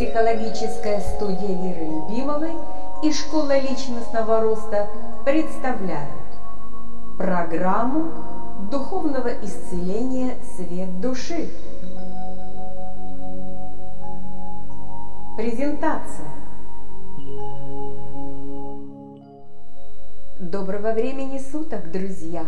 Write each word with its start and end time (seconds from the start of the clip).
Психологическая 0.00 0.98
студия 0.98 1.54
Веры 1.62 1.84
Любимовой 1.84 2.54
и 3.04 3.12
Школа 3.12 3.58
личностного 3.58 4.40
роста 4.40 4.88
представляют 5.26 6.14
программу 7.18 8.10
духовного 8.70 9.28
исцеления 9.44 10.36
«Свет 10.56 11.02
души». 11.02 11.50
Презентация. 15.36 16.30
Доброго 20.38 20.92
времени 20.92 21.38
суток, 21.52 21.90
друзья! 21.90 22.46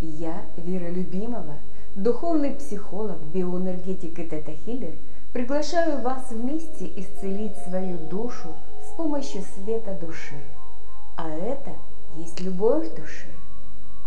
Я, 0.00 0.40
Вера 0.56 0.88
Любимова, 0.88 1.56
духовный 1.94 2.52
психолог, 2.52 3.18
биоэнергетик 3.34 4.18
и 4.18 4.22
тета-хиллер, 4.22 4.94
приглашаю 5.36 6.00
вас 6.00 6.30
вместе 6.30 6.90
исцелить 6.96 7.58
свою 7.68 7.98
душу 7.98 8.54
с 8.82 8.96
помощью 8.96 9.42
света 9.42 9.92
души. 9.92 10.40
А 11.14 11.28
это 11.28 11.72
есть 12.16 12.40
любовь 12.40 12.88
души. 12.94 13.28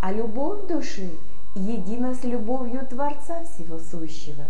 А 0.01 0.11
любовь 0.11 0.65
души 0.65 1.11
едина 1.53 2.15
с 2.15 2.23
любовью 2.23 2.83
Творца 2.89 3.43
Всего 3.43 3.77
Сущего. 3.77 4.43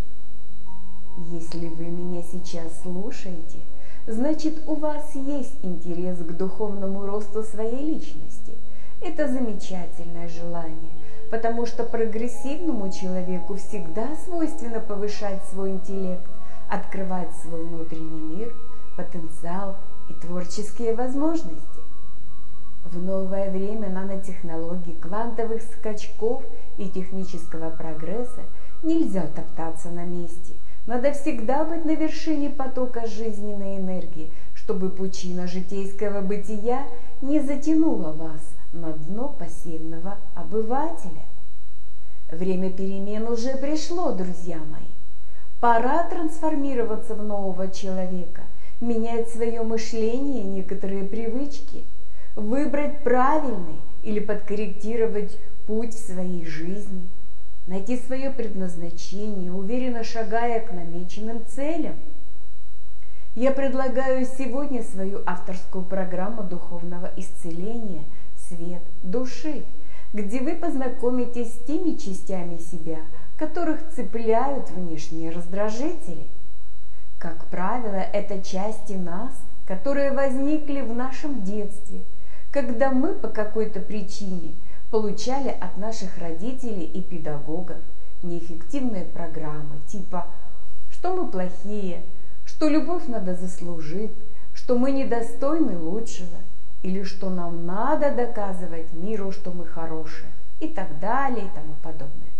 Если 1.33 1.67
вы 1.67 1.83
меня 1.83 2.23
сейчас 2.23 2.67
слушаете, 2.81 3.59
значит 4.07 4.61
у 4.65 4.75
вас 4.75 5.13
есть 5.15 5.55
интерес 5.61 6.19
к 6.19 6.31
духовному 6.31 7.05
росту 7.05 7.43
своей 7.43 7.93
личности. 7.93 8.53
Это 9.01 9.27
замечательное 9.27 10.29
желание, 10.29 10.91
потому 11.29 11.65
что 11.65 11.83
прогрессивному 11.83 12.89
человеку 12.89 13.55
всегда 13.55 14.15
свойственно 14.23 14.79
повышать 14.79 15.41
свой 15.51 15.71
интеллект, 15.71 16.23
открывать 16.69 17.31
свой 17.41 17.63
внутренний 17.63 18.35
мир, 18.37 18.53
потенциал 18.95 19.75
и 20.09 20.13
творческие 20.13 20.95
возможности. 20.95 21.79
В 22.85 23.01
новое 23.01 23.51
время 23.51 23.89
нанотехнологий, 23.89 24.95
квантовых 24.95 25.61
скачков 25.61 26.43
и 26.77 26.89
технического 26.89 27.69
прогресса 27.69 28.41
нельзя 28.83 29.27
топтаться 29.27 29.89
на 29.89 30.05
месте. 30.05 30.53
Надо 30.87 31.11
всегда 31.13 31.65
быть 31.65 31.85
на 31.85 31.95
вершине 31.95 32.49
потока 32.49 33.05
жизненной 33.05 33.77
энергии, 33.77 34.31
чтобы 34.55 34.89
пучина 34.89 35.45
житейского 35.45 36.21
бытия 36.21 36.87
не 37.21 37.41
затянула 37.41 38.11
вас 38.11 38.41
на 38.73 38.93
дно 38.93 39.27
пассивного 39.27 40.17
обывателя. 40.35 41.25
Время 42.31 42.71
перемен 42.71 43.27
уже 43.27 43.55
пришло, 43.57 44.13
друзья 44.13 44.57
мои. 44.57 44.88
Пора 45.59 46.03
трансформироваться 46.03 47.15
в 47.15 47.23
нового 47.23 47.69
человека, 47.69 48.43
менять 48.79 49.29
свое 49.29 49.61
мышление, 49.61 50.43
некоторые 50.43 51.03
привычки, 51.03 51.83
выбрать 52.35 53.03
правильный 53.03 53.79
или 54.01 54.19
подкорректировать 54.19 55.37
путь 55.67 55.93
в 55.93 55.99
своей 55.99 56.45
жизни, 56.45 57.07
найти 57.67 57.97
свое 57.97 58.31
предназначение, 58.31 59.51
уверенно 59.51 60.05
шагая 60.05 60.61
к 60.61 60.71
намеченным 60.71 61.45
целям. 61.45 61.95
Я 63.35 63.51
предлагаю 63.51 64.25
сегодня 64.25 64.81
свою 64.83 65.21
авторскую 65.25 65.83
программу 65.83 66.43
духовного 66.43 67.11
исцеления– 67.17 68.03
свет 68.49 68.81
души, 69.03 69.63
где 70.13 70.39
вы 70.39 70.55
познакомитесь 70.55 71.53
с 71.53 71.65
теми 71.65 71.95
частями 71.95 72.57
себя, 72.57 72.99
которых 73.39 73.79
цепляют 73.95 74.69
внешние 74.69 75.31
раздражители. 75.31 76.27
Как 77.17 77.45
правило, 77.45 77.95
это 77.95 78.43
части 78.43 78.93
нас, 78.93 79.31
которые 79.65 80.11
возникли 80.11 80.81
в 80.81 80.93
нашем 80.93 81.43
детстве, 81.43 82.01
когда 82.51 82.91
мы 82.91 83.13
по 83.13 83.29
какой-то 83.29 83.79
причине 83.79 84.55
получали 84.91 85.47
от 85.49 85.77
наших 85.77 86.17
родителей 86.17 86.83
и 86.83 87.01
педагогов 87.01 87.77
неэффективные 88.23 89.05
программы 89.05 89.79
типа 89.87 90.27
«что 90.91 91.15
мы 91.15 91.31
плохие», 91.31 92.03
«что 92.45 92.67
любовь 92.67 93.07
надо 93.07 93.35
заслужить», 93.35 94.11
«что 94.53 94.77
мы 94.77 94.91
недостойны 94.91 95.77
лучшего», 95.77 96.39
или 96.83 97.03
что 97.03 97.29
нам 97.29 97.65
надо 97.65 98.11
доказывать 98.11 98.91
миру, 98.91 99.31
что 99.31 99.51
мы 99.51 99.65
хорошие 99.65 100.29
и 100.59 100.67
так 100.67 100.99
далее 100.99 101.45
и 101.45 101.55
тому 101.55 101.75
подобное. 101.81 102.38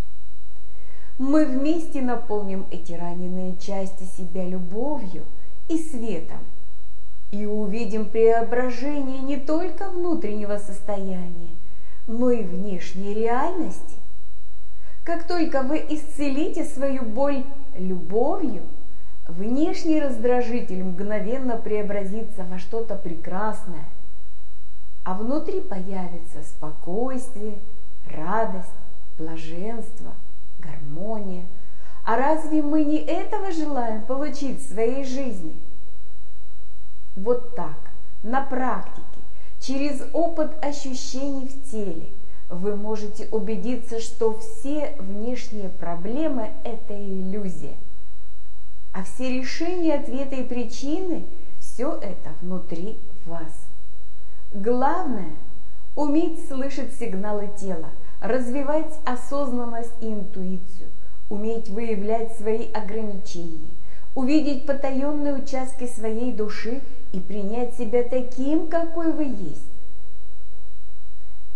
Мы 1.19 1.45
вместе 1.45 2.01
наполним 2.01 2.65
эти 2.71 2.93
раненые 2.93 3.55
части 3.57 4.03
себя 4.17 4.43
любовью 4.43 5.23
и 5.67 5.77
светом 5.77 6.39
и 7.31 7.45
увидим 7.45 8.05
преображение 8.05 9.19
не 9.19 9.37
только 9.37 9.91
внутреннего 9.91 10.57
состояния, 10.57 11.51
но 12.07 12.31
и 12.31 12.41
внешней 12.41 13.13
реальности. 13.13 13.95
Как 15.03 15.27
только 15.27 15.61
вы 15.61 15.85
исцелите 15.89 16.65
свою 16.65 17.03
боль 17.03 17.43
любовью, 17.77 18.63
внешний 19.27 19.99
раздражитель 20.01 20.83
мгновенно 20.83 21.57
преобразится 21.57 22.43
во 22.49 22.57
что-то 22.57 22.95
прекрасное– 22.95 23.85
а 25.09 25.15
внутри 25.15 25.61
появится 25.61 26.43
спокойствие, 26.43 27.57
радость, 28.15 28.69
блаженство, 29.17 30.13
гармония. 30.59 31.45
А 32.05 32.15
разве 32.17 32.61
мы 32.61 32.83
не 32.83 32.97
этого 32.97 33.51
желаем 33.51 34.01
получить 34.01 34.61
в 34.61 34.73
своей 34.73 35.03
жизни? 35.03 35.55
Вот 37.15 37.55
так, 37.55 37.77
на 38.23 38.41
практике, 38.41 39.03
через 39.59 40.01
опыт 40.13 40.51
ощущений 40.63 41.47
в 41.47 41.69
теле, 41.69 42.07
вы 42.49 42.75
можете 42.75 43.27
убедиться, 43.31 43.99
что 43.99 44.39
все 44.39 44.95
внешние 44.99 45.69
проблемы– 45.69 46.51
это 46.63 46.95
иллюзия. 46.95 47.75
А 48.93 49.03
все 49.03 49.29
решения, 49.29 49.95
ответы 49.95 50.37
и 50.37 50.43
причины– 50.43 51.25
все 51.59 51.93
это 52.01 52.31
внутри 52.41 52.97
вас. 53.25 53.53
Главное– 54.51 55.35
уметь 55.95 56.47
слышать 56.47 56.95
сигналы 56.95 57.51
тела, 57.59 57.89
развивать 58.21 58.99
осознанность 59.05 59.93
и 60.01 60.07
интуицию, 60.07 60.89
уметь 61.29 61.69
выявлять 61.69 62.35
свои 62.37 62.71
ограничения, 62.71 63.69
увидеть 64.15 64.65
потаенные 64.65 65.35
участки 65.35 65.87
своей 65.87 66.31
души 66.31 66.81
и 67.11 67.19
принять 67.19 67.75
себя 67.75 68.03
таким, 68.03 68.67
какой 68.67 69.11
вы 69.13 69.25
есть. 69.25 69.63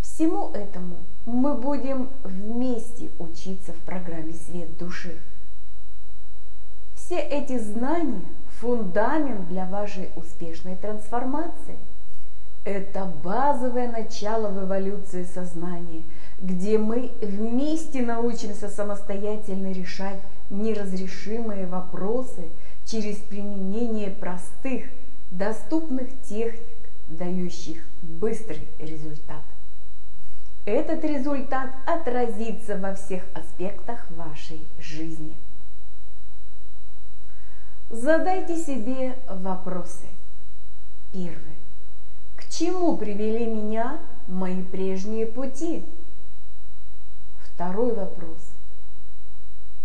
Всему 0.02 0.50
этому 0.52 0.96
мы 1.26 1.54
будем 1.54 2.08
вместе 2.22 3.10
учиться 3.18 3.72
в 3.72 3.78
программе 3.78 4.32
«Свет 4.32 4.76
души». 4.78 5.18
Все 6.94 7.18
эти 7.18 7.58
знания– 7.58 8.22
фундамент 8.60 9.48
для 9.48 9.66
вашей 9.66 10.10
успешной 10.16 10.76
трансформации– 10.76 11.76
это 12.64 13.04
базовое 13.04 13.90
начало 13.90 14.48
в 14.48 14.64
эволюции 14.64 15.24
сознания, 15.24 16.02
где 16.40 16.78
мы 16.78 17.12
вместе 17.20 18.02
научимся 18.02 18.68
самостоятельно 18.68 19.72
решать 19.72 20.20
неразрешимые 20.50 21.66
вопросы 21.66 22.48
через 22.84 23.16
применение 23.16 24.10
простых, 24.10 24.86
доступных 25.30 26.08
техник, 26.28 26.60
дающих 27.08 27.84
быстрый 28.02 28.66
результат. 28.78 29.42
Этот 30.66 31.04
результат 31.04 31.70
отразится 31.86 32.76
во 32.76 32.94
всех 32.94 33.22
аспектах 33.34 34.06
вашей 34.10 34.66
жизни. 34.78 35.34
Задайте 37.90 38.56
себе 38.56 39.16
вопросы. 39.28 40.06
Первый 41.12 41.54
чему 42.58 42.96
привели 42.96 43.46
меня 43.46 43.98
мои 44.28 44.62
прежние 44.62 45.26
пути? 45.26 45.84
Второй 47.54 47.94
вопрос. 47.94 48.38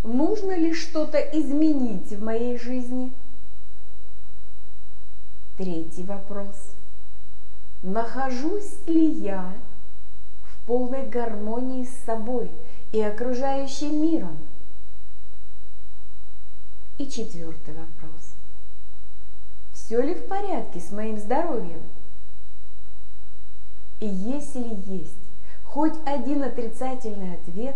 Нужно 0.04 0.58
ли 0.58 0.74
что-то 0.74 1.20
изменить 1.20 2.10
в 2.12 2.24
моей 2.24 2.58
жизни? 2.58 3.14
Третий 5.56 6.04
вопрос. 6.04 6.56
Нахожусь 7.84 8.74
ли 8.88 9.12
я 9.12 9.54
в 10.42 10.66
полной 10.66 11.06
гармонии 11.08 11.86
с 11.86 12.06
собой 12.06 12.50
и 12.92 13.02
окружающим 13.02 14.02
миром? 14.02 14.38
И 16.98 17.08
четвертый 17.08 17.76
вопрос. 17.76 18.34
Все 19.74 20.02
ли 20.02 20.16
в 20.16 20.28
порядке 20.28 20.80
с 20.80 20.92
моим 20.92 21.20
здоровьем? 21.20 21.84
И 24.00 24.08
если 24.08 24.66
есть 24.92 25.29
хоть 25.70 25.94
один 26.06 26.44
отрицательный 26.44 27.36
ответ, 27.36 27.76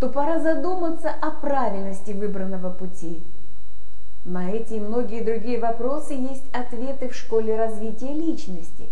то 0.00 0.08
пора 0.08 0.40
задуматься 0.40 1.10
о 1.10 1.30
правильности 1.30 2.12
выбранного 2.12 2.70
пути. 2.70 3.22
На 4.24 4.50
эти 4.50 4.74
и 4.74 4.80
многие 4.80 5.22
другие 5.22 5.60
вопросы 5.60 6.14
есть 6.14 6.44
ответы 6.52 7.10
в 7.10 7.14
школе 7.14 7.56
развития 7.56 8.12
личности, 8.12 8.86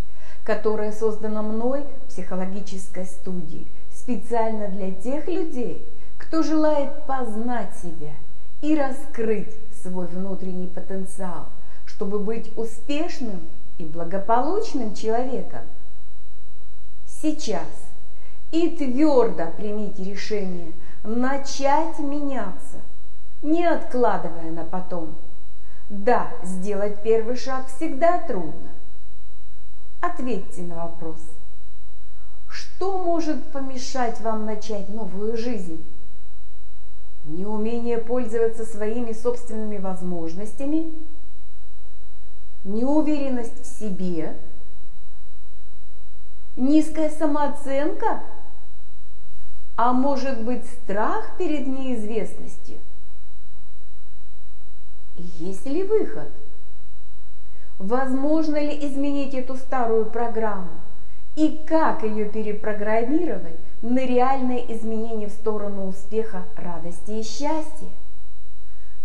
которая 0.44 0.93
создана 0.93 1.43
мной 1.43 1.85
в 2.05 2.08
психологической 2.11 3.06
студии 3.06 3.67
специально 3.94 4.69
для 4.69 4.93
тех 4.93 5.26
людей, 5.26 5.87
кто 6.19 6.43
желает 6.43 7.06
познать 7.06 7.75
себя 7.82 8.12
и 8.61 8.76
раскрыть 8.76 9.55
свой 9.82 10.06
внутренний 10.06 10.69
потенциал, 10.69 11.46
чтобы 11.87 12.19
быть 12.19 12.52
успешным 12.56 13.41
и 13.79 13.85
благополучным 13.85 14.94
человеком. 14.94 15.62
Сейчас 17.06 17.84
и 18.55 18.71
твердо 18.71 19.51
примите 19.56 20.05
решение 20.05 20.73
начать 21.03 21.99
меняться, 21.99 22.77
не 23.43 23.65
откладывая 23.65 24.53
на 24.53 24.65
потом. 24.65 25.17
Да, 25.89 26.31
сделать 26.45 27.03
первый 27.03 27.37
шаг 27.37 27.67
всегда 27.67 28.19
трудно. 28.19 28.71
Ответьте 30.01 30.62
на 30.62 30.85
вопрос. 30.85 31.19
Что 32.49 32.99
может 32.99 33.43
помешать 33.51 34.21
вам 34.21 34.47
начать 34.47 34.89
новую 34.89 35.37
жизнь? 35.37 35.85
Неумение 37.25 37.99
пользоваться 37.99 38.65
своими 38.65 39.12
собственными 39.12 39.79
возможностями? 39.79 40.93
Неуверенность 42.62 43.62
в 43.62 43.81
себе? 43.81 44.37
Низкая 46.56 47.11
самооценка? 47.11 48.23
А 49.76 49.93
может 49.93 50.41
быть 50.43 50.65
страх 50.67 51.37
перед 51.37 51.67
неизвестностью? 51.67 52.79
Есть 55.17 55.67
ли 55.67 55.82
выход? 55.82 56.31
Возможно 57.79 58.56
ли 58.56 58.87
изменить 58.87 59.35
эту 59.35 59.56
старую 59.56 60.06
программу? 60.06 60.71
И 61.35 61.65
как 61.67 62.05
ее 62.05 62.26
перепрограммировать 62.26 63.59
на 63.82 64.06
реальные 64.06 64.73
изменения 64.76 65.26
в 65.26 65.32
сторону 65.32 65.88
успеха, 65.88 66.44
радости 66.56 67.11
и 67.11 67.23
счастья? 67.25 67.88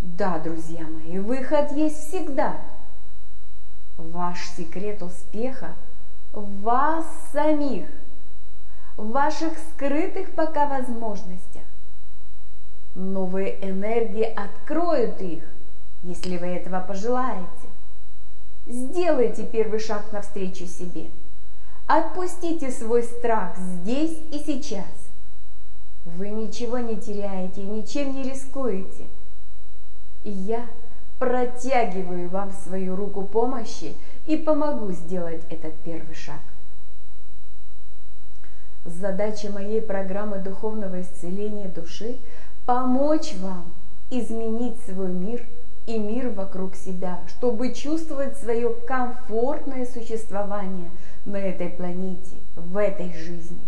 Да, 0.02 0.38
друзья 0.38 0.86
мои, 0.86 1.18
выход 1.18 1.72
есть 1.72 2.08
всегда. 2.08 2.58
Ваш 3.98 4.48
секрет 4.56 5.02
успеха 5.02 5.74
в 6.32 6.62
вас 6.62 7.06
самих, 7.34 7.88
в 9.00 9.12
ваших 9.12 9.54
скрытых 9.58 10.32
пока 10.32 10.68
возможностях. 10.68 11.64
Новые 12.96 13.58
энергии 13.66 14.24
откроют 14.24 15.22
их, 15.22 15.44
если 16.04 16.38
вы 16.38 16.48
этого 16.48 16.82
пожелаете. 16.82 17.48
Сделайте 18.68 19.46
первый 19.46 19.80
шаг 19.80 20.12
навстречу 20.12 20.66
себе. 20.66 21.10
Отпустите 21.88 22.72
свой 22.72 23.04
страх 23.04 23.58
здесь 23.58 24.18
и 24.32 24.44
сейчас. 24.46 24.86
Вы 26.04 26.30
ничего 26.30 26.80
не 26.80 26.98
теряете, 26.98 27.64
ничем 27.64 28.14
не 28.14 28.24
рискуете. 28.24 29.08
И 30.26 30.30
я 30.30 30.68
протягиваю 31.20 32.30
вам 32.30 32.52
свою 32.52 32.98
руку 32.98 33.22
помощи 33.22 33.96
и 34.28 34.36
помогу 34.36 34.92
сделать 34.92 35.42
этот 35.50 35.74
первый 35.86 36.16
шаг. 36.16 36.42
Задача 38.86 39.52
моей 39.52 39.82
программы 39.82 40.40
духовного 40.40 41.02
исцеления 41.02 41.68
души– 41.68 42.18
помочь 42.66 43.34
вам 43.42 43.66
изменить 44.10 44.76
свой 44.86 45.10
мир 45.10 45.46
и 45.86 45.98
мир 45.98 46.30
вокруг 46.30 46.76
себя, 46.76 47.20
чтобы 47.28 47.74
чувствовать 47.74 48.38
свое 48.38 48.70
комфортное 48.88 49.86
существование 49.86 50.92
на 51.26 51.38
этой 51.38 51.70
планете, 51.70 52.36
в 52.56 52.78
этой 52.78 53.12
жизни. 53.14 53.60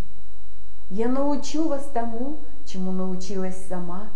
Я 0.88 1.08
научу 1.08 1.68
вас 1.68 1.88
тому, 1.92 2.38
чему 2.64 2.92
научилась 2.92 3.56
сама, 3.68 4.08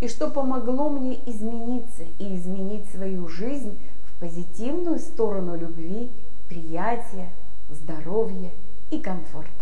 и 0.00 0.08
что 0.08 0.28
помогло 0.28 0.88
мне 0.88 1.20
измениться 1.26 2.02
и 2.18 2.36
изменить 2.36 2.90
свою 2.90 3.28
жизнь 3.28 3.78
в 4.04 4.20
позитивную 4.20 4.98
сторону 4.98 5.56
любви, 5.56 6.10
приятия, 6.48 7.30
здоровья 7.70 8.50
и 8.90 8.98
комфорта. 8.98 9.61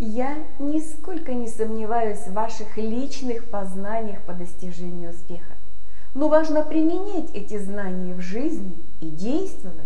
Я 0.00 0.38
нисколько 0.58 1.34
не 1.34 1.46
сомневаюсь 1.46 2.26
в 2.26 2.32
ваших 2.32 2.76
личных 2.76 3.44
познаниях 3.44 4.22
по 4.22 4.32
достижению 4.32 5.10
успеха, 5.10 5.52
но 6.14 6.28
важно 6.28 6.64
применять 6.64 7.30
эти 7.32 7.56
знания 7.58 8.12
в 8.12 8.20
жизни 8.20 8.76
и 9.00 9.08
действовать. 9.08 9.78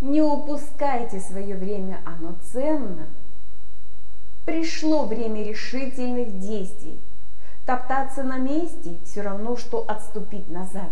Не 0.00 0.22
упускайте 0.22 1.20
свое 1.20 1.56
время, 1.56 2.00
оно 2.06 2.36
ценно. 2.52 3.06
Пришло 4.46 5.04
время 5.04 5.42
решительных 5.42 6.40
действий. 6.40 6.98
Топтаться 7.66 8.22
на 8.22 8.38
месте 8.38 8.96
все 9.04 9.20
равно, 9.20 9.58
что 9.58 9.84
отступить 9.86 10.48
назад. 10.48 10.88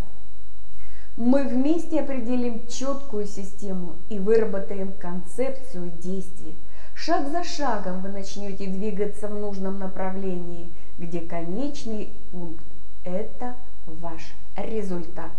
Мы 1.17 1.49
вместе 1.49 2.01
определим 2.01 2.67
четкую 2.67 3.27
систему 3.27 3.95
и 4.11 4.19
выработаем 4.19 4.93
концепцию 4.93 5.91
действий– 6.03 6.55
Шаг 7.01 7.29
за 7.29 7.45
шагом 7.45 8.01
вы 8.01 8.09
начнете 8.09 8.67
двигаться 8.67 9.29
в 9.29 9.35
нужном 9.35 9.79
направлении, 9.79 10.69
где 10.99 11.21
конечный 11.21 12.11
пункт– 12.33 12.65
это 13.05 13.55
ваш 13.87 14.35
результат. 14.57 15.31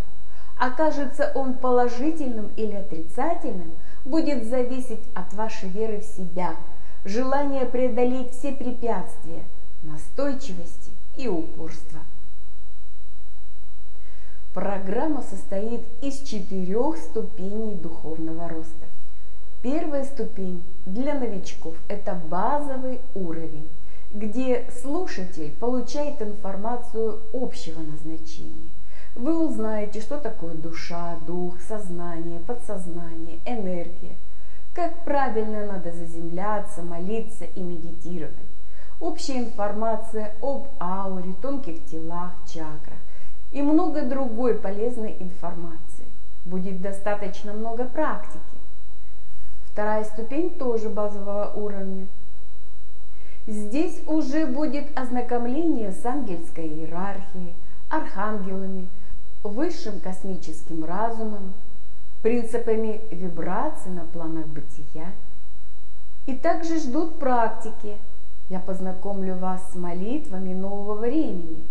Окажется 0.58 1.34
он 1.36 1.56
положительным 1.56 2.50
или 2.56 2.76
отрицательным, 2.76 3.72
будет 4.06 4.48
зависеть 4.48 5.02
от 5.14 5.34
вашей 5.34 5.68
веры 5.68 6.00
в 6.00 6.06
себя, 6.06 6.56
желания 7.04 7.66
преодолеть 7.66 8.32
все 8.32 8.54
препятствия, 8.54 9.44
настойчивости 9.84 10.92
и 11.18 11.28
упорства. 11.28 12.00
Программа 14.54 15.24
состоит 15.24 15.82
из 16.02 16.22
четырех 16.22 16.96
ступеней 16.98 17.76
духовного 17.76 18.48
роста. 18.48 18.89
Первая 19.62 20.06
ступень 20.06 20.64
для 20.86 21.16
новичков– 21.16 21.76
это 21.90 22.16
базовый 22.16 23.02
уровень, 23.14 23.68
где 24.10 24.66
слушатель 24.82 25.52
получает 25.60 26.22
информацию 26.22 27.20
общего 27.34 27.82
назначения. 27.82 28.70
Вы 29.16 29.38
узнаете, 29.46 30.00
что 30.00 30.18
такое 30.18 30.54
душа, 30.54 31.18
дух, 31.28 31.60
сознание, 31.60 32.40
подсознание, 32.40 33.40
энергия, 33.46 34.16
как 34.74 35.04
правильно 35.04 35.66
надо 35.66 35.92
заземляться, 35.92 36.82
молиться 36.82 37.44
и 37.44 37.60
медитировать. 37.60 38.32
Общая 39.02 39.40
информация 39.40 40.32
об 40.42 40.68
ауре, 40.80 41.34
тонких 41.42 41.84
телах, 41.84 42.32
чакрах 42.48 43.00
и 43.52 43.62
много 43.62 44.04
другой 44.04 44.56
полезной 44.56 45.18
информации. 45.20 46.06
Будет 46.46 46.82
достаточно 46.82 47.52
много 47.52 47.84
практики 47.84 48.40
Вторая 49.80 50.04
ступень 50.04 50.56
тоже 50.56 50.90
базового 50.90 51.54
уровня. 51.56 52.06
Здесь 53.48 54.02
уже 54.08 54.46
будет 54.46 54.88
ознакомление 54.94 55.94
с 55.94 56.06
ангельской 56.06 56.68
иерархией, 56.68 57.54
архангелами, 57.88 58.90
высшим 59.42 60.02
космическим 60.02 60.84
разумом, 60.84 61.54
принципами 62.22 63.00
вибраций 63.10 63.92
на 63.92 64.04
планах 64.04 64.48
бытия. 64.48 65.14
И 66.26 66.36
также 66.36 66.78
ждут 66.80 67.18
практики. 67.18 67.96
Я 68.50 68.60
познакомлю 68.60 69.38
вас 69.38 69.62
с 69.72 69.76
молитвами 69.76 70.54
нового 70.54 70.96
времени, 70.96 71.64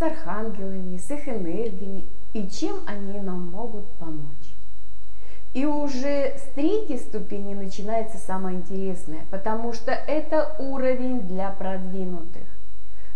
с 0.00 0.02
архангелами, 0.02 0.96
с 0.96 1.08
их 1.12 1.28
энергиями 1.28 2.02
и 2.32 2.48
чем 2.48 2.80
они 2.88 3.20
нам 3.20 3.52
могут 3.52 3.86
помочь. 4.00 4.41
И 5.54 5.66
уже 5.66 6.34
с 6.38 6.54
третьей 6.54 6.96
ступени 6.96 7.52
начинается 7.52 8.16
самое 8.16 8.56
интересное, 8.56 9.26
потому 9.30 9.74
что 9.74 9.92
это 9.92 10.56
уровень 10.58 11.20
для 11.20 11.50
продвинутых. 11.50 12.44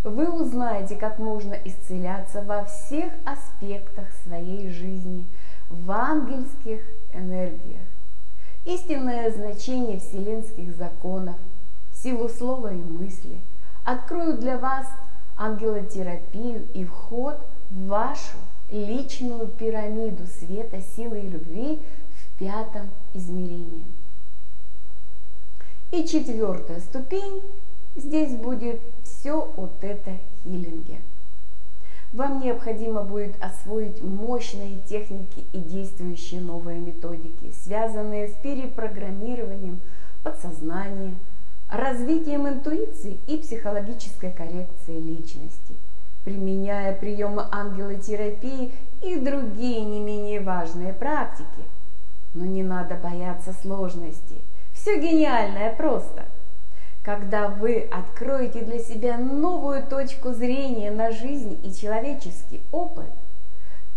Вы 0.05 0.31
узнаете, 0.31 0.97
как 0.97 1.19
можно 1.19 1.55
исцеляться 1.55 2.43
во 2.43 2.65
всех 2.65 3.11
аспектах 3.25 4.05
своей 4.25 4.71
жизни, 4.71 5.25
в 5.71 5.91
ангельских 5.91 6.83
энергиях. 7.15 7.81
Истинное 8.67 9.31
значение 9.31 9.99
вселенских 9.99 10.77
законов, 10.77 11.37
силу 11.95 12.29
слова 12.29 12.71
и 12.71 12.77
мысли 12.77 13.39
откроют 13.85 14.41
для 14.41 14.59
вас 14.59 14.87
ангелотерапию 15.39 16.67
и 16.75 16.85
вход 16.85 17.39
в 17.71 17.87
вашу 17.87 18.37
личную 18.71 19.49
пирамиду 19.49 20.25
света, 20.27 20.83
силы 20.95 21.21
и 21.21 21.29
любви– 21.29 21.81
пятом 22.39 22.89
измерении. 23.15 23.85
И 25.93 26.05
четвертая 26.07 26.81
ступень, 26.81 27.43
здесь 27.95 28.35
будет 28.35 28.81
все 29.05 29.49
от 29.57 29.83
это 29.83 30.17
хилинге. 30.43 31.01
Вам 32.13 32.41
необходимо 32.41 33.03
будет 33.03 33.35
освоить 33.43 34.03
мощные 34.03 34.79
техники 34.89 35.45
и 35.53 35.59
действующие 35.59 36.41
новые 36.41 36.81
методики, 36.81 37.53
связанные 37.65 38.29
с 38.29 38.33
перепрограммированием 38.43 39.81
подсознания, 40.23 41.15
развитием 41.71 42.49
интуиции 42.49 43.19
и 43.27 43.37
психологической 43.37 44.33
коррекцией 44.33 45.01
личности. 45.01 45.75
Применяя 46.25 46.97
приемы 46.97 47.47
ангелотерапии 47.51 48.73
и 49.03 49.17
другие 49.17 49.83
не 49.83 50.01
менее 50.01 50.41
важные 50.41 50.93
практики. 50.93 51.76
Но 52.37 52.45
не 52.45 52.63
надо 52.63 52.97
бояться 52.97 53.55
сложностей. 53.63 54.43
Все 54.75 55.01
гениальное 55.01 55.75
просто. 55.75 56.27
Когда 57.03 57.49
вы 57.49 57.89
откроете 57.91 58.61
для 58.61 58.79
себя 58.79 59.17
новую 59.17 59.83
точку 59.83 60.33
зрения 60.33 60.91
на 60.91 61.13
жизнь 61.13 61.59
и 61.65 61.73
человеческий 61.73 62.61
опыт, 62.73 63.11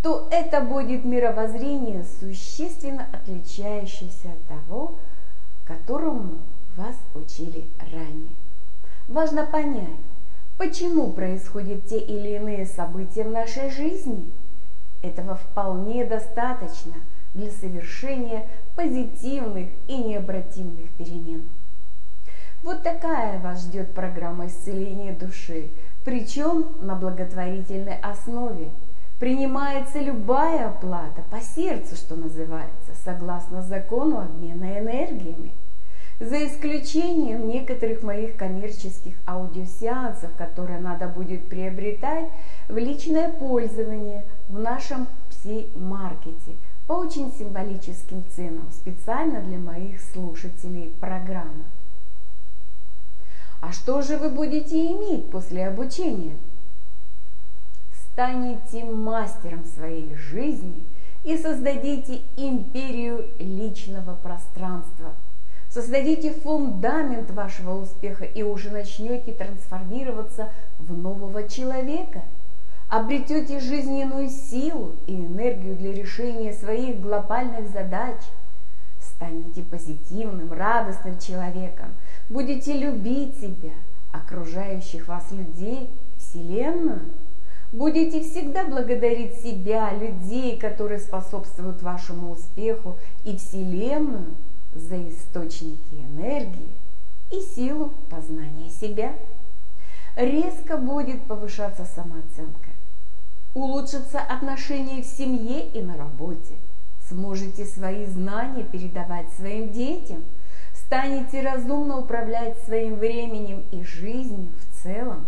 то 0.01 0.29
это 0.31 0.62
будет 0.62 1.03
мировоззрение, 1.03 2.05
существенно 2.22 3.08
отличающееся 3.12 4.29
от 4.29 4.43
того, 4.43 4.96
которому 5.65 6.38
вас 6.77 6.96
учили 7.15 7.65
ранее. 7.91 8.31
Важно 9.10 9.46
понять, 9.48 9.89
почему 10.58 11.12
происходят 11.12 11.86
те 11.88 12.00
или 12.00 12.38
иные 12.38 12.65
события 12.65 13.25
в 13.25 13.31
нашей 13.31 13.69
жизни. 13.69 14.31
Этого 15.01 15.36
вполне 15.36 16.05
достаточно 16.05 16.93
для 17.34 17.52
совершения 17.52 18.46
позитивных 18.76 19.70
и 19.88 19.98
необратимых 19.98 20.90
перемен. 20.98 21.44
Вот 22.64 22.84
такая 22.84 23.40
вас 23.40 23.62
ждет 23.64 23.94
программа 23.94 24.48
исцеления 24.48 25.14
души, 25.14 25.70
причем 26.04 26.66
на 26.82 26.96
благотворительной 26.96 27.98
основе. 28.02 28.70
Принимается 29.20 30.00
любая 30.00 30.70
оплата 30.70 31.24
по 31.30 31.40
сердцу, 31.42 31.96
что 31.96 32.16
называется, 32.16 32.92
согласно 33.04 33.62
закону 33.62 34.20
обмена 34.20 34.80
энергиями. 34.80 35.52
За 36.20 36.46
исключением 36.46 37.48
некоторых 37.48 38.04
моих 38.04 38.36
коммерческих 38.36 39.14
аудиосеансов, 39.26 40.30
которые 40.38 40.80
надо 40.80 41.08
будет 41.08 41.48
приобретать 41.48 42.26
в 42.68 42.78
личное 42.78 43.30
пользование 43.30 44.26
в 44.50 44.60
нашем 44.60 45.08
пси-маркете 45.30 46.58
по 46.89 46.93
очень 46.93 47.31
символическим 47.38 48.24
ценам, 48.36 48.67
специально 48.72 49.41
для 49.41 49.60
моих 49.60 50.01
слушателей 50.01 50.91
программы. 51.00 51.65
А 53.62 53.72
что 53.72 54.01
же 54.01 54.17
вы 54.17 54.31
будете 54.31 54.88
иметь 54.88 55.29
после 55.29 55.67
обучения? 55.67 56.36
Станете 58.12 58.86
мастером 58.86 59.65
своей 59.65 60.15
жизни 60.15 60.84
и 61.24 61.38
создадите 61.38 62.22
империю 62.36 63.27
личного 63.38 64.15
пространства. 64.15 65.13
Создадите 65.69 66.34
фундамент 66.34 67.29
вашего 67.29 67.79
успеха 67.79 68.25
и 68.25 68.41
уже 68.41 68.72
начнете 68.72 69.31
трансформироваться 69.31 70.50
в 70.79 70.91
нового 70.98 71.48
человека. 71.48 72.24
Обретете 72.89 73.60
жизненную 73.60 74.29
силу 74.29 74.96
и 75.08 75.15
энергию 75.15 75.75
для 75.75 75.93
решения 75.93 76.53
своих 76.53 77.00
глобальных 77.00 77.69
задач. 77.69 78.17
Станете 79.00 79.62
позитивным, 79.62 80.51
радостным 80.51 81.19
человеком– 81.19 81.89
будете 82.29 82.74
любить 82.74 83.39
себя, 83.39 83.74
окружающих 84.12 85.08
вас 85.08 85.31
людей, 85.31 85.89
Вселенную. 86.17 87.01
Будете 87.72 88.22
всегда 88.22 88.65
благодарить 88.65 89.36
себя, 89.41 89.91
людей, 89.93 90.58
которые 90.58 91.00
способствуют 91.00 91.81
вашему 91.84 92.31
успеху, 92.31 92.98
и 93.25 93.38
Вселенную 93.38 94.36
за 94.74 94.98
источники 95.10 95.93
энергии 95.93 96.69
и 97.31 97.41
силу 97.41 97.93
познания 98.10 98.69
себя. 98.69 99.13
Резко 100.15 100.77
будет 100.77 101.22
повышаться 101.24 101.86
самооценка. 101.86 102.69
Улучшатся 103.53 104.20
отношения 104.20 105.01
в 105.01 105.06
семье 105.06 105.68
и 105.68 105.82
на 105.82 105.98
работе. 105.98 106.56
Сможете 107.10 107.65
свои 107.65 108.06
знания 108.06 108.63
передавать 108.63 109.32
своим 109.34 109.72
детям– 109.72 110.24
станете 110.89 111.44
разумно 111.44 112.00
управлять 112.00 112.58
своим 112.65 112.96
временем 112.96 113.63
и 113.72 113.84
жизнью 113.84 114.51
в 114.58 114.84
целом, 114.84 115.27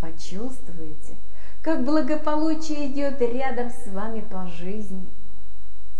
почувствуете, 0.00 1.14
как 1.62 1.84
благополучие 1.84 2.88
идет 2.88 3.20
рядом 3.20 3.70
с 3.70 3.86
вами 3.86 4.22
по 4.22 4.48
жизни. 4.48 5.06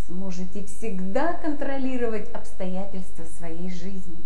Сможете 0.08 0.64
всегда 0.64 1.34
контролировать 1.34 2.28
обстоятельства 2.32 3.24
своей 3.38 3.70
жизни. 3.70 4.16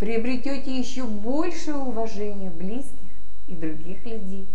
Приобретете 0.00 0.74
еще 0.78 1.04
больше 1.04 1.74
уважения 1.74 2.48
близких 2.48 3.10
и 3.46 3.54
других 3.54 4.06
людей. 4.06 4.46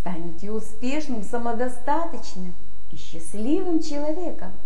Станете 0.00 0.50
успешным, 0.50 1.22
самодостаточным 1.22 2.54
и 2.92 2.96
счастливым 2.96 3.82
человеком– 3.82 4.52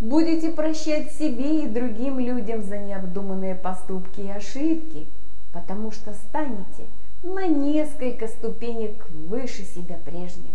Будете 0.00 0.50
прощать 0.50 1.12
себе 1.12 1.64
и 1.64 1.68
другим 1.68 2.18
людям 2.18 2.64
за 2.64 2.78
необдуманные 2.78 3.54
поступки 3.54 4.20
и 4.20 4.28
ошибки, 4.28 5.06
потому 5.52 5.92
что 5.92 6.12
станете 6.14 6.86
на 7.22 7.46
несколько 7.46 8.26
ступенек 8.26 9.08
выше 9.10 9.62
себя 9.62 9.96
прежнего. 10.04 10.50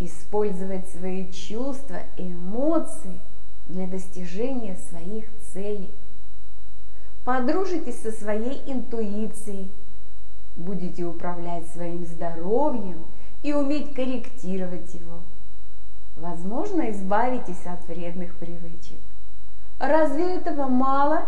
Использовать 0.00 0.88
свои 0.90 1.30
чувства 1.30 2.00
и 2.16 2.24
эмоции 2.24 3.20
для 3.68 3.86
достижения 3.86 4.76
своих 4.90 5.24
целей. 5.52 5.90
Подружитесь 7.24 8.02
со 8.02 8.10
своей 8.10 8.60
интуицией, 8.66 9.70
будете 10.56 11.04
управлять 11.04 11.66
своим 11.68 12.04
здоровьем 12.06 13.04
и 13.42 13.52
уметь 13.52 13.94
корректировать 13.94 14.94
его– 14.94 15.20
возможно, 16.16 16.90
избавитесь 16.90 17.66
от 17.66 17.86
вредных 17.86 18.34
привычек. 18.36 18.98
Разве 19.78 20.36
этого 20.36 20.66
мало? 20.66 21.26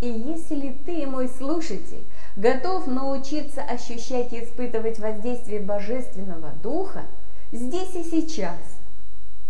И 0.00 0.08
если 0.08 0.76
ты, 0.86 1.06
мой 1.06 1.28
слушатель, 1.28 2.04
готов 2.36 2.86
научиться 2.86 3.62
ощущать 3.62 4.32
и 4.32 4.44
испытывать 4.44 4.98
воздействие 4.98 5.60
Божественного 5.60 6.52
Духа 6.62 7.04
здесь 7.52 7.94
и 7.96 8.04
сейчас, 8.04 8.58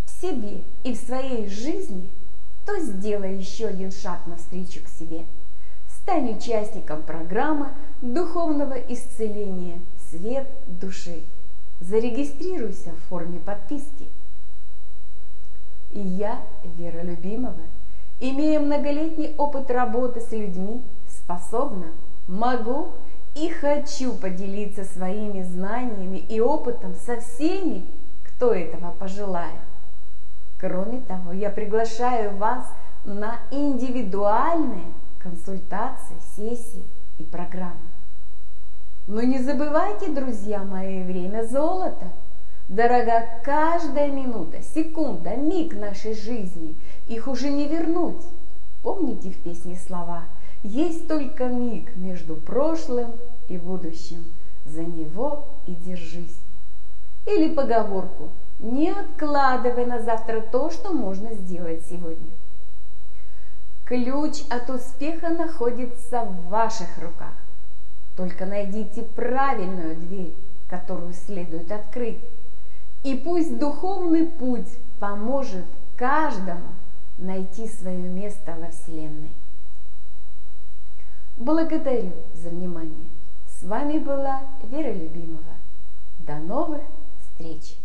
в 0.06 0.22
себе 0.22 0.62
и 0.84 0.94
в 0.94 0.98
своей 0.98 1.48
жизни, 1.48 2.08
то 2.64 2.78
сделай 2.80 3.36
еще 3.36 3.66
один 3.66 3.92
шаг 3.92 4.20
навстречу 4.26 4.80
к 4.82 4.88
себе. 4.88 5.24
Стань 6.08 6.38
участником 6.38 7.02
программы 7.02 7.68
духовного 8.00 8.72
исцеления 8.72 9.78
«Свет 10.10 10.48
души». 10.66 11.20
Зарегистрируйся 11.82 12.92
в 12.92 13.08
форме 13.10 13.38
подписки. 13.40 14.08
И 15.92 16.00
я, 16.00 16.40
Вера 16.78 17.02
Любимова, 17.02 17.60
имея 18.20 18.58
многолетний 18.58 19.34
опыт 19.36 19.70
работы 19.70 20.22
с 20.22 20.32
людьми, 20.32 20.82
способна, 21.10 21.88
могу 22.26 22.92
и 23.34 23.50
хочу 23.50 24.14
поделиться 24.14 24.84
своими 24.84 25.42
знаниями 25.42 26.24
и 26.26 26.40
опытом 26.40 26.94
со 27.04 27.20
всеми, 27.20 27.84
кто 28.24 28.54
этого 28.54 28.92
пожелает. 28.92 29.60
Кроме 30.58 31.02
того, 31.02 31.34
я 31.34 31.50
приглашаю 31.50 32.34
вас 32.34 32.64
на 33.04 33.40
индивидуальные 33.50 34.86
консультации, 35.22 36.16
сессии 36.36 36.84
и 37.18 37.22
программы. 37.22 37.76
Но 39.06 39.22
не 39.22 39.38
забывайте, 39.38 40.08
друзья 40.10 40.62
мои, 40.62 41.02
время 41.02 41.44
золота. 41.44 42.08
Дорога 42.68 43.26
каждая 43.42 44.10
минута, 44.10 44.58
секунда, 44.62 45.34
миг 45.34 45.74
нашей 45.74 46.14
жизни. 46.14 46.74
Их 47.06 47.26
уже 47.26 47.48
не 47.48 47.66
вернуть. 47.66 48.22
Помните 48.82 49.30
в 49.30 49.38
песне 49.38 49.78
слова 49.78 50.24
«Есть 50.62 51.08
только 51.08 51.46
миг 51.46 51.96
между 51.96 52.36
прошлым 52.36 53.12
и 53.48 53.56
будущим. 53.56 54.24
За 54.66 54.84
него 54.84 55.46
и 55.66 55.74
держись». 55.74 56.36
Или 57.26 57.54
поговорку 57.54 58.28
«Не 58.58 58.90
откладывай 58.90 59.86
на 59.86 60.00
завтра 60.00 60.40
то, 60.40 60.70
что 60.70 60.92
можно 60.92 61.32
сделать 61.32 61.82
сегодня». 61.88 62.37
Ключ 63.88 64.42
от 64.50 64.68
успеха 64.68 65.30
находится 65.30 66.22
в 66.22 66.48
ваших 66.48 66.98
руках. 66.98 67.32
Только 68.18 68.44
найдите 68.44 69.02
правильную 69.02 69.96
дверь, 69.96 70.34
которую 70.68 71.14
следует 71.14 71.72
открыть. 71.72 72.18
И 73.02 73.14
пусть 73.14 73.58
духовный 73.58 74.26
путь 74.26 74.68
поможет 75.00 75.64
каждому 75.96 76.68
найти 77.16 77.66
свое 77.66 77.96
место 78.10 78.54
во 78.60 78.68
Вселенной. 78.68 79.32
Благодарю 81.38 82.12
за 82.34 82.50
внимание. 82.50 83.08
С 83.58 83.62
вами 83.62 83.96
была 83.96 84.42
Вера 84.64 84.92
Любимова. 84.92 85.56
До 86.26 86.34
новых 86.34 86.82
встреч! 87.22 87.78